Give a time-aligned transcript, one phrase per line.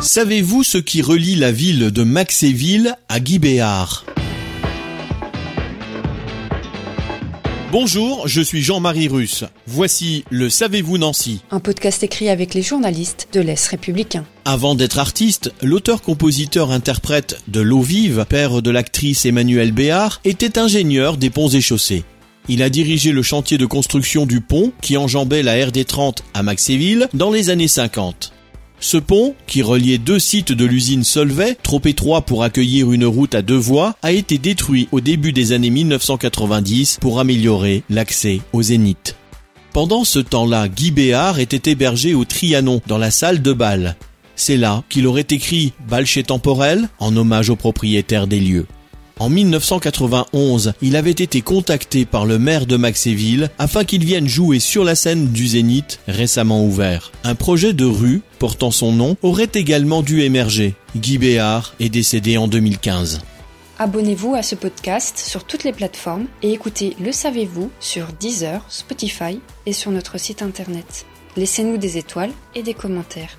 [0.00, 4.04] Savez-vous ce qui relie la ville de Maxéville à Guy Béard
[7.72, 9.44] Bonjour, je suis Jean-Marie Russe.
[9.66, 14.24] Voici le Savez-vous Nancy Un podcast écrit avec les journalistes de l'Est républicain.
[14.44, 21.30] Avant d'être artiste, l'auteur-compositeur-interprète de L'eau vive, père de l'actrice Emmanuelle Béard, était ingénieur des
[21.30, 22.04] ponts et chaussées.
[22.48, 26.42] Il a dirigé le chantier de construction du pont qui enjambait la RD 30 à
[26.42, 28.32] Maxéville dans les années 50.
[28.78, 33.34] Ce pont, qui reliait deux sites de l'usine Solvay, trop étroit pour accueillir une route
[33.34, 38.62] à deux voies, a été détruit au début des années 1990 pour améliorer l'accès au
[38.62, 39.16] Zénith.
[39.72, 43.96] Pendant ce temps-là, Guy Béard était hébergé au Trianon, dans la salle de bal.
[44.34, 48.66] C'est là qu'il aurait écrit Bal chez Temporel, en hommage au propriétaire des lieux.
[49.18, 54.58] En 1991, il avait été contacté par le maire de Maxéville afin qu'il vienne jouer
[54.58, 57.12] sur la scène du Zénith récemment ouvert.
[57.24, 60.74] Un projet de rue portant son nom aurait également dû émerger.
[60.96, 63.22] Guy Béard est décédé en 2015.
[63.78, 69.40] Abonnez-vous à ce podcast sur toutes les plateformes et écoutez Le Savez-vous sur Deezer, Spotify
[69.64, 71.06] et sur notre site internet.
[71.38, 73.38] Laissez-nous des étoiles et des commentaires.